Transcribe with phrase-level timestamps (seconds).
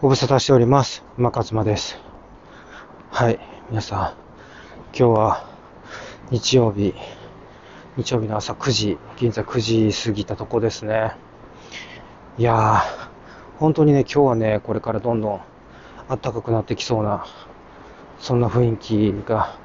[0.00, 1.04] ご無沙汰しております。
[1.16, 1.98] 馬勝馬です。
[3.10, 3.38] はい、
[3.70, 3.98] 皆さん、
[4.88, 5.46] 今日は
[6.30, 6.94] 日曜日、
[7.96, 11.14] 日曜日の朝9時、現在9時過ぎたとこですね。
[12.38, 12.80] いやー、
[13.60, 15.40] 本当にね、今日はね、これからどんどん
[16.08, 17.24] 暖かくなってきそうな、
[18.18, 19.56] そんな雰囲気が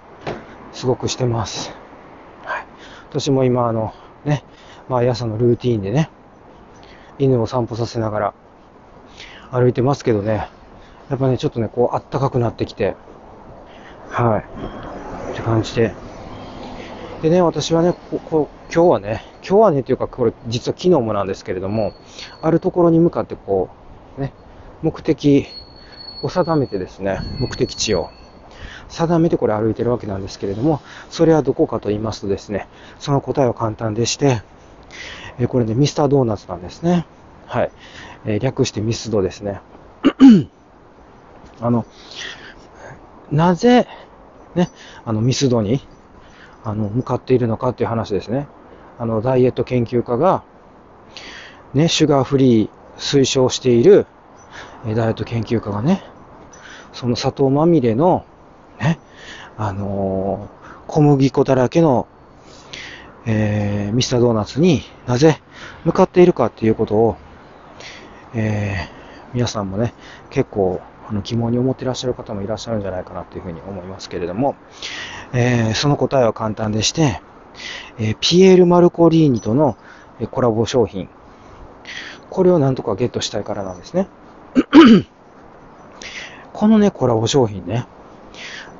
[0.71, 1.73] すごくしてます。
[2.45, 2.65] はい。
[3.09, 3.93] 私も今、あの、
[4.23, 4.45] ね、
[4.89, 6.11] 毎朝のルーティーンでね、
[7.17, 8.33] 犬を散歩させながら
[9.51, 10.49] 歩いてますけどね、
[11.09, 12.95] やっぱね、ちょっとね、こう、あったかくなってきて、
[14.09, 14.43] は
[15.29, 15.31] い。
[15.31, 15.93] って感じで。
[17.21, 21.93] でね、私はね、ここ今日はね、今日はね、というか、これ、実は昨日もなんですけれども、
[22.41, 23.69] あるところに向かってこ
[24.17, 24.33] う、ね、
[24.81, 25.47] 目的
[26.21, 28.09] を定めてですね、目的地を
[28.89, 32.67] 定めてこれ歩いてるわけなんですけれども、それはどこかと言いますとですね、
[32.99, 34.41] その答えは簡単でして、
[35.39, 37.05] えこれね、ミスタードーナツなんですね。
[37.45, 37.71] はい。
[38.25, 39.61] えー略してミスドですね。
[41.61, 41.85] あの、
[43.31, 43.87] なぜ、
[44.55, 44.69] ね、
[45.05, 45.81] あの、ミスドに、
[46.63, 48.47] あの、向かっているのかっていう話ですね。
[48.97, 50.43] あの、ダイエット研究家が、
[51.73, 54.07] ね、シュガーフリー推奨している、
[54.85, 56.03] えーダイエット研究家がね、
[56.93, 58.25] その砂糖まみれの、
[58.79, 58.99] ね、
[59.57, 62.07] あのー小麦粉だらけの、
[63.25, 65.39] えーミスタードーナツになぜ
[65.85, 67.17] 向かっているかっていうことを、
[68.33, 68.99] えー
[69.31, 69.93] 皆さんもね、
[70.31, 74.55] 結構あの疑問に思ってらっしゃる方もいらっしゃるんじゃないかなというふうに思いますけれども、
[75.33, 77.21] えーその答えは簡単でして、
[77.99, 79.77] えーピエール・マルコリーニとの
[80.31, 81.09] コラボ商品、
[82.31, 84.07] これをなんとかゲットしたいからなんですね。
[86.53, 87.85] このね、コラボ商品ね、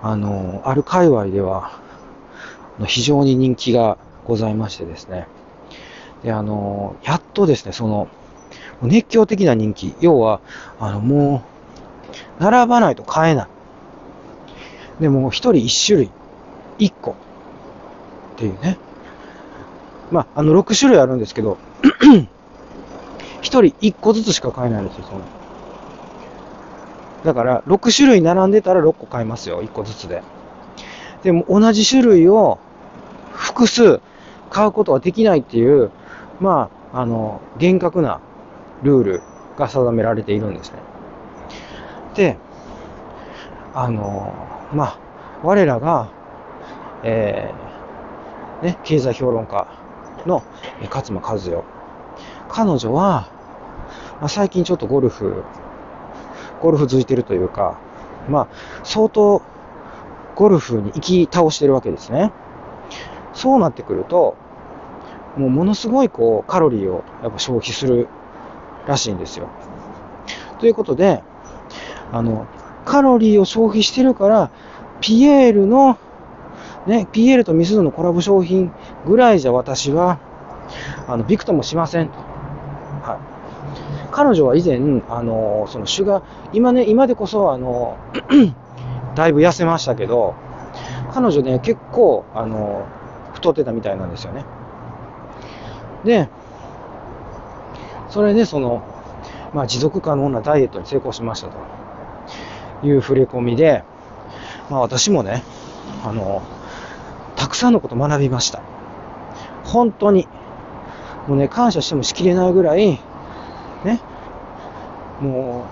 [0.02, 1.80] あの、ある界隈では、
[2.88, 5.28] 非常に人気がございましてですね。
[6.24, 8.08] で、あの、やっとですね、その、
[8.82, 9.96] 熱狂的な人気。
[10.00, 10.42] 要は、
[10.80, 11.44] あの、も
[12.40, 13.48] う、並ばないと買えない。
[15.02, 16.12] でも、一人一種類、
[16.78, 17.12] 一個。
[17.12, 17.16] っ
[18.38, 18.78] ていうね。
[20.12, 21.58] まあ、あの、6種類あるんですけど、
[23.42, 25.22] 一人一個ずつしか買えないんですよ、その。
[27.24, 30.24] だから、6種類並んでたら6個買えますよ、1個ずつで。
[31.24, 32.60] でも、同じ種類を
[33.34, 34.00] 複数
[34.50, 35.92] 買うことはできないっていう、
[36.40, 38.20] まあ、あの、厳格な
[38.84, 39.22] ルール
[39.58, 40.80] が定められているんですね。
[42.16, 42.38] で、
[43.74, 44.34] あの、
[44.74, 45.00] まあ、
[45.44, 46.10] 我らが、
[47.04, 49.68] えー、ね、経済評論家
[50.26, 50.44] の
[50.82, 51.64] 勝間和代。
[52.50, 53.30] 彼女は、
[54.20, 55.44] まあ、最近ちょっとゴルフ、
[56.62, 57.78] ゴルフづいてるというか、
[58.28, 58.48] まあ、
[58.84, 59.42] 相当
[60.36, 62.32] ゴルフに行き倒してるわけですね。
[63.34, 64.36] そうなってくると、
[65.38, 68.08] もうものすごいこうカロリーをやっぱ消費する
[68.90, 69.50] らしいんですよ。
[70.60, 71.24] ということで、
[72.12, 72.48] あの、
[72.86, 74.52] カロリーを消費してるから、
[75.00, 75.98] ピエールの、
[76.88, 78.72] ね、ピエールとミスドのコラボ商品
[79.06, 80.20] ぐらいじゃ私は、
[81.08, 82.18] あの、びくともしませんと。
[82.18, 83.20] は
[84.10, 84.12] い。
[84.12, 86.24] 彼女は以前、あの、そのシュガー、
[86.54, 87.98] 今ね、今でこそ、あの、
[89.16, 90.34] だいぶ痩せましたけど、
[91.14, 92.86] 彼女ね、結構、あの、
[93.34, 94.46] 太ってたみたいなんですよね。
[96.04, 96.30] で、
[98.10, 98.84] それで、その、
[99.54, 101.50] まあ、持続可能なダイエットに成功しました
[102.82, 103.84] という触れ込みで、
[104.70, 105.44] まあ、私もね、
[106.04, 106.42] あの、
[107.36, 108.62] たくさんのこと学びました。
[109.64, 110.28] 本当に。
[111.28, 113.00] もうね、感謝してもしきれないぐらい、
[113.84, 114.00] ね、
[115.22, 115.66] も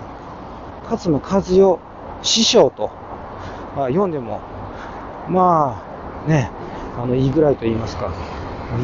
[0.84, 1.78] う、勝間和代
[2.22, 2.90] 師匠と、
[3.76, 4.40] まあ、読んでも、
[5.28, 5.82] ま
[6.26, 6.50] あ、ね、
[6.96, 8.12] あの、いいぐらいと言いますか、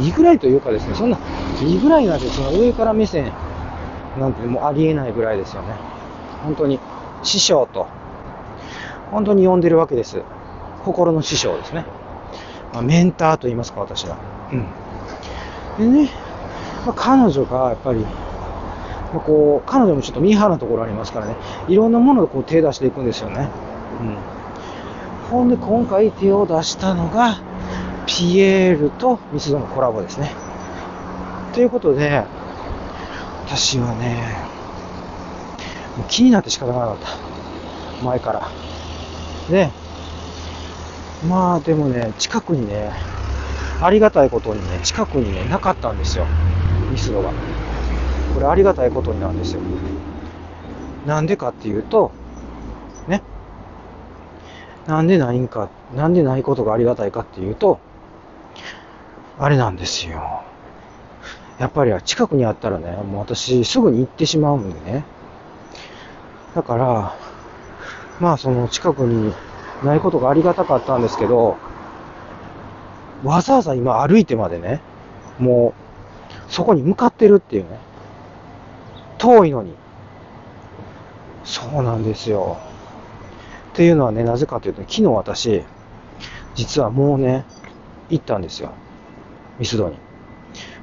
[0.00, 1.18] いいぐらいというかですね、そんな、
[1.62, 3.32] いいぐらいなんて、その上から目線
[4.18, 5.74] なんてもうありえないぐらいですよね。
[6.42, 6.78] 本当に、
[7.22, 7.86] 師匠と、
[9.10, 10.22] 本当に呼んでるわけです。
[10.84, 11.84] 心の師匠ですね。
[12.72, 14.16] まあ、メンターと言いますか、私は。
[14.52, 15.92] うん。
[15.92, 16.10] でね、
[16.86, 18.06] ま、彼女がやっぱり、ま
[19.16, 21.36] あ、こう、彼女もちょっとミーハーなところありますからね、
[21.68, 23.48] いろんなものをこう手出していくんですよね。
[24.00, 24.16] うん。
[25.30, 27.38] ほんで、今回手を出したのが、
[28.06, 30.30] ピエールとミスドのコラボですね。
[31.54, 32.24] ということで、
[33.46, 34.36] 私はね、
[35.98, 38.04] もう気になって仕方がなかった。
[38.04, 38.48] 前から。
[39.50, 39.70] で、
[41.28, 42.90] まあでもね、近くにね、
[43.82, 46.26] ありがたいことにね、近くにね、なかったんですよ。
[46.90, 47.32] ミスドが。
[48.32, 49.60] これありがたいことになんですよ。
[51.06, 52.12] なんでかっていうと、
[53.08, 53.22] ね。
[54.86, 57.78] なんでないんか、なんでないことがありがたいかっていうと、
[59.38, 60.44] あれなんですよ。
[61.58, 65.04] やっぱり近くにあったらね、もう私すぐに行ってしまうんでね。
[66.54, 67.14] だから、
[68.20, 69.32] まあその近くに
[69.84, 71.56] ないことがありがたかったんですけど、
[73.22, 74.80] わざわざ今歩いてまでね、
[75.38, 75.74] も
[76.48, 77.78] うそこに向かってるっていうね。
[79.18, 79.74] 遠いのに。
[81.44, 82.58] そうなんですよ。
[83.72, 85.62] っていうのはね、なぜかというと、昨日私、
[86.54, 87.44] 実はもうね、
[88.08, 88.70] 行ったんですよ。
[89.58, 89.96] ミスドに。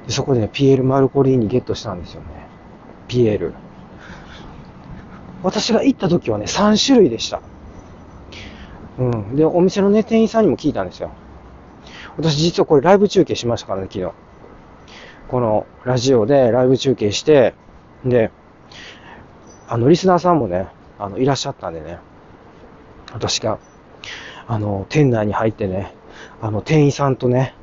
[0.06, 2.28] でそこでね、ピエール・マルコリーニゲットしたんですよね。
[3.08, 3.54] ピエール。
[5.42, 7.40] 私が行った時はね、3種類でした。
[8.98, 9.36] うん。
[9.36, 11.10] で、お店のね、店員さんにも聞いたんですよ。
[12.16, 14.12] 私実はこれライブ中継しましたからね、昨日。
[15.28, 17.54] このラジオでライブ中継して、
[18.04, 18.30] で、
[19.66, 20.68] あの、リスナーさんもね、
[20.98, 21.98] あの、いらっしゃったんでね、
[23.12, 23.58] 私が、
[24.46, 25.94] あの、店内に入ってね、
[26.40, 27.54] あの、店員さんとね、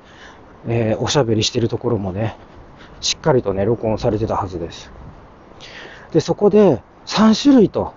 [0.67, 2.35] えーおしゃべりしてるところもね、
[3.01, 4.91] しっかりとね、録音されてたはずです。
[6.11, 7.93] で、そこで、3種類と、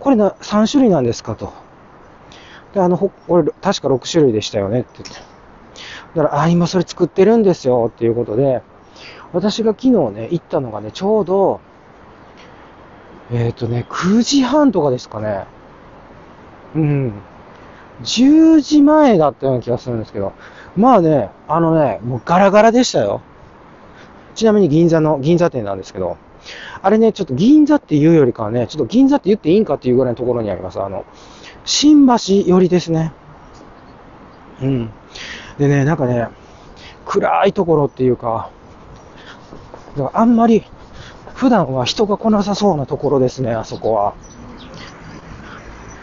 [0.00, 1.52] これな、3種類なんですかと。
[2.74, 5.20] で、あの、ほ俺、確か6種類でしたよねって言って。
[6.14, 8.62] だから、あ、今それ作ってるんですよっていうことで、
[9.32, 11.60] 私が昨日ね、行ったのがね、ちょうど、
[13.30, 15.46] えっ、とね、9時半とかですかね。
[16.74, 17.12] うん。
[18.02, 20.32] 10時前だったような気がするんですけど、
[20.76, 23.20] まあね、あのね、もうガラガラでしたよ。
[24.34, 26.16] ちなみに銀座の、銀座店なんですけど、
[26.80, 30.80] あれね、ちょっと銀座っていうよりかはね、ちょっと銀座って言っていいんかっていうぐらいのところにあります。
[30.80, 31.04] あの、
[31.64, 33.12] 新橋寄りですね。
[34.62, 34.90] うん。
[35.58, 36.28] でね、なんかね、
[37.04, 38.50] 暗いところっていうか、
[39.96, 40.64] かあんまり、
[41.34, 44.14] 普段は人が来なさそうなところですね、あそこは。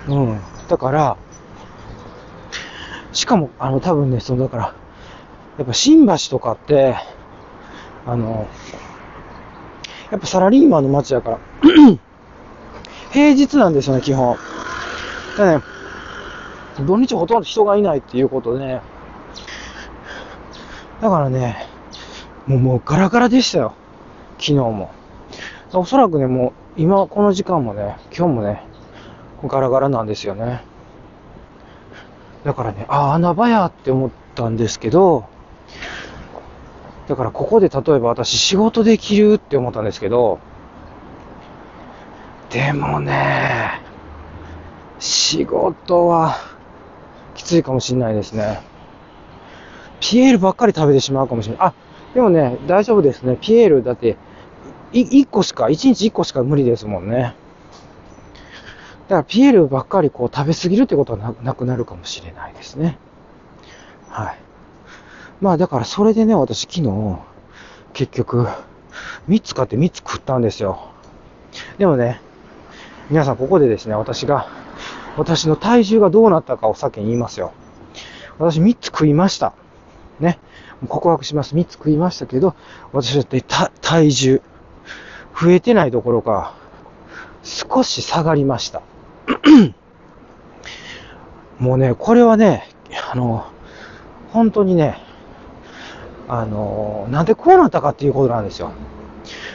[0.08, 0.40] うん。
[0.68, 1.18] だから、
[3.12, 4.76] しかも、あの、多分ね、その、だから、
[5.58, 6.96] やっぱ新橋とかって、
[8.06, 8.48] あの、
[10.12, 11.40] やっぱサラリーマンの街やから、
[13.12, 14.38] 平日なんですよね、基本。
[15.38, 15.64] だね、
[16.86, 18.82] 土日ほとんど人がいないっていうことでね、
[21.02, 21.66] だからね、
[22.46, 23.74] もうもうガラガラでしたよ。
[24.38, 24.92] 昨日も。
[25.74, 28.64] おそらくね、もう今この時間もね、今日もね、
[29.44, 30.62] ガラガラなんですよね。
[32.44, 35.26] だからね、ああ、穴場やって思ったんですけど、
[37.08, 40.40] だからここで例えば私仕事できるって思ったんですけど、
[42.50, 43.82] でもね、
[45.00, 46.36] 仕事は
[47.36, 48.62] きついかもしれないですね。
[50.00, 51.68] ピエールばっかり食べてしまうかもしれない。
[51.68, 51.74] あ、
[52.14, 53.38] でもね、大丈夫ですね。
[53.40, 54.18] ピエールだって、
[54.94, 57.36] 1個しか、1日1個しか無理ですもんね。
[59.10, 63.00] だからピエールばっかりこう食べ過ぎるってことはなくなるかもしれないですね。
[64.08, 64.40] はい。
[65.42, 67.18] まあだからそれでね、私昨日、
[67.94, 68.48] 結局、
[69.28, 70.92] 3つ買って3つ食ったんですよ。
[71.80, 72.22] でもね、
[73.10, 74.48] 皆さんここでですね、私が、
[75.18, 77.52] 私の体重がどうなったかを先に言いますよ。
[78.38, 79.54] 私3つ食いました。
[80.20, 80.38] ね。
[80.88, 81.56] 告白します。
[81.56, 82.54] 3つ食いましたけど、
[82.94, 83.44] 私だって
[83.82, 84.42] 体重、
[85.36, 86.54] 増えてないどころか、
[87.42, 88.84] 少し下がりました。
[91.60, 92.70] もうね、これはね、
[93.12, 93.46] あの、
[94.32, 95.00] 本当にね、
[96.28, 98.72] あの、なんでこうなったかっていうことなんですよ。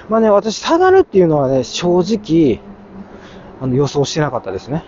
[0.09, 2.61] まあね、私下がるっていうのはね、正直、
[3.61, 4.85] あの予想してなかったですね。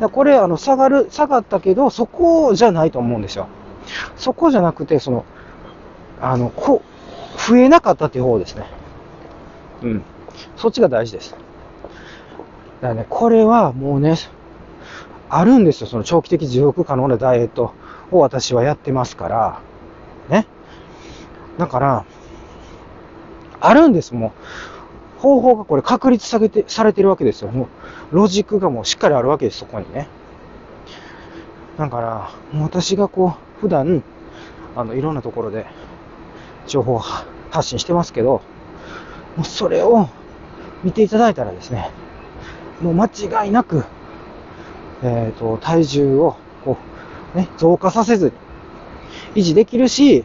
[0.00, 3.46] だこれ、あの、下がる、下がったけど、そこじゃないと思うんですよ。
[4.16, 5.24] そこじゃなくて、その、
[6.20, 8.66] あの、こう、増えなかったっていう方ですね。
[9.82, 10.02] うん。
[10.56, 11.36] そっちが大事です。
[12.80, 14.16] だね、これはもうね、
[15.28, 15.86] あるんですよ。
[15.86, 17.72] その長期的持続可能なダイエット
[18.10, 19.60] を私はやってますから、
[20.28, 20.46] ね。
[21.58, 22.04] だから、
[23.60, 24.32] あるんです、も
[25.18, 25.20] う。
[25.20, 27.50] 方法がこれ確立されて、されてるわけですよ。
[27.50, 30.08] もう、ロジックがもうしっかりあるわけです、そこにね。
[31.78, 34.02] だから、もう私がこう、普段、
[34.76, 35.66] あの、いろんなところで、
[36.66, 38.42] 情報発信してますけど、
[39.36, 40.08] もうそれを
[40.84, 41.90] 見ていただいたらですね、
[42.80, 43.84] もう間違いなく、
[45.02, 46.76] えっ、と、体重を、こ
[47.34, 48.32] う、ね、増加させず
[49.34, 50.24] に、維持できるし、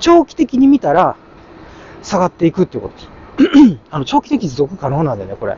[0.00, 1.16] 長期的に見たら、
[2.02, 3.08] 下がっていくっていうことです。
[3.90, 5.56] あの、長期的持続可能なんでね、これ。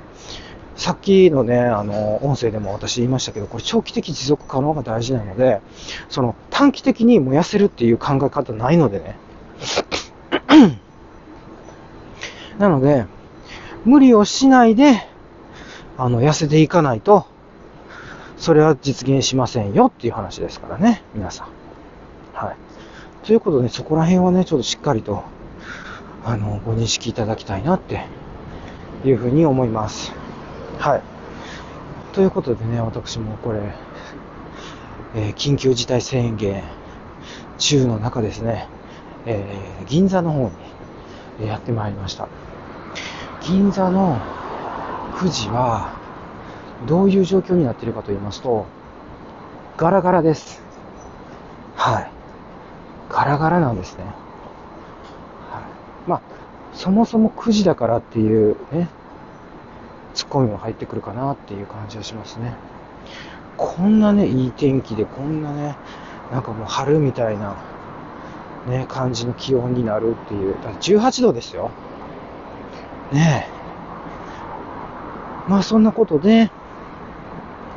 [0.76, 5.60] さっきのね、あの、音声でも私言いましたけど、これ長期的持続可能が大事なので、
[6.08, 9.16] その、短期的にもう痩せるっていう考え方ないのでね。
[12.58, 13.06] なので、
[13.84, 15.08] 無理をしないで、
[15.98, 17.26] あの、痩せていかないと、
[18.36, 21.48] それは実現しませんよっていう話ですからね、皆さん。
[22.34, 22.56] はい。
[23.26, 25.24] ということで、そこら辺はね、ちょっとしっかりと、
[26.24, 28.04] あの、ご認識いただきたいなって
[29.04, 30.12] いうふうに思います。
[30.78, 31.02] はい。
[32.12, 33.60] ということでね、私もこれ、
[35.14, 36.62] えー、緊急事態宣言
[37.58, 38.68] 中の中ですね、
[39.24, 40.50] えー、銀座の方
[41.40, 42.28] にやってまいりました。
[43.40, 44.20] 銀座の
[45.16, 45.92] 9時は、
[46.86, 48.66] どういう状況になっているかと言いますと、
[49.78, 50.62] ガラガラです。
[51.74, 52.10] はい。
[53.08, 54.04] ガラガラなんですね。
[54.04, 54.14] はい。
[56.06, 56.20] まあ、
[56.74, 58.88] そもそも9時だからっていうね、
[60.14, 62.54] ツッコミも入ってくるかなっていう感じがしますね。
[63.56, 65.76] こんなね、いい天気で、こんなね、
[66.30, 67.54] なんかもう春みたいな、
[68.68, 70.56] ね、感じの気温になるっていう。
[70.62, 71.70] だ18度ですよ。
[73.12, 73.55] ねえ。
[75.48, 76.50] まあそんなことで、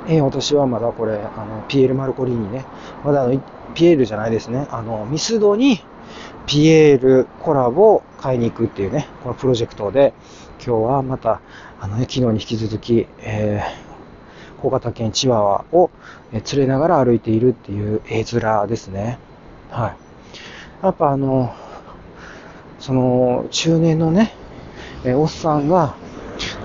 [0.08, 2.66] えー、私はまだこれ、あの、ピエール・マルコリーニね、
[3.04, 3.42] まだあの、
[3.76, 5.84] ピエールじゃないですね、あの、ミスドに
[6.48, 10.14] ピエールコラボを買いに行くっていうね、このプロジェクトで、
[10.66, 11.42] 今日はまた、
[11.80, 15.92] あのね、昨日に引き続き、えー、小型犬チワワを
[16.34, 19.20] 連れながら歩いているっていう絵面ですね。
[19.70, 19.96] はい。
[20.84, 21.54] やっぱあの、
[22.80, 24.34] その、中年のね、
[25.06, 25.96] えおっさんが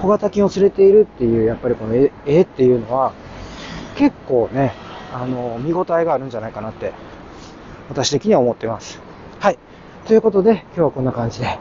[0.01, 2.09] 小型犬を連れているっていう、やっぱりこの絵
[2.43, 3.13] っていうのは、
[3.97, 4.73] 結構ね、
[5.13, 6.93] あの、見応えがあるんじゃないかなって、
[7.89, 9.01] 私的には思ってます。
[9.41, 9.59] はい。
[10.07, 11.57] ということで、今日はこんな感じで終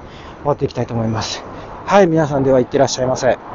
[0.45, 1.43] わっていきたいと思います。
[1.85, 3.52] はい、皆さんでは行ってらっしゃいませ。